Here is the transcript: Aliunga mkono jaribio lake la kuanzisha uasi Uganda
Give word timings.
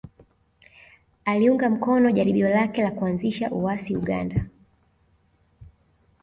Aliunga 1.25 1.69
mkono 1.69 2.11
jaribio 2.11 2.49
lake 2.49 2.81
la 2.83 2.91
kuanzisha 2.91 3.51
uasi 3.51 3.95
Uganda 3.95 4.45